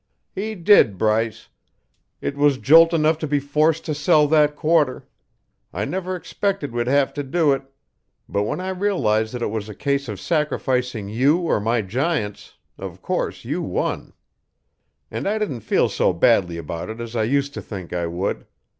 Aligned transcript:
"He 0.33 0.55
did, 0.55 0.97
Bryce. 0.97 1.47
It 2.21 2.35
was 2.35 2.57
jolt 2.57 2.91
enough 2.91 3.19
to 3.19 3.27
be 3.27 3.39
forced 3.39 3.85
to 3.85 3.93
sell 3.93 4.27
that 4.29 4.55
quarter 4.55 5.07
I 5.71 5.85
never 5.85 6.15
expected 6.15 6.71
we'd 6.71 6.87
have 6.87 7.13
to 7.13 7.21
do 7.21 7.51
it; 7.51 7.61
but 8.27 8.41
when 8.41 8.59
I 8.59 8.69
realize 8.69 9.31
that 9.31 9.43
it 9.43 9.51
was 9.51 9.69
a 9.69 9.75
case 9.75 10.07
of 10.09 10.19
sacrificing 10.19 11.07
you 11.07 11.37
or 11.41 11.59
my 11.59 11.83
Giants, 11.83 12.55
of 12.79 13.03
course 13.03 13.45
you 13.45 13.61
won. 13.61 14.13
And 15.11 15.29
I 15.29 15.37
didn't 15.37 15.59
feel 15.59 15.87
so 15.87 16.13
badly 16.13 16.57
about 16.57 16.89
it 16.89 16.99
as 16.99 17.15
I 17.15 17.21
used 17.25 17.53
to 17.53 17.61
think 17.61 17.93
I 17.93 18.07
would. 18.07 18.47